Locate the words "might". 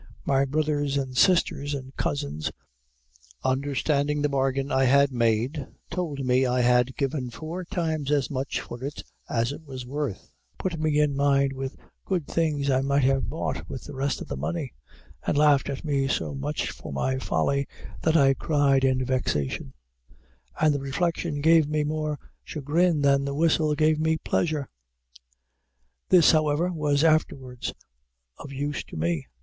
12.81-13.03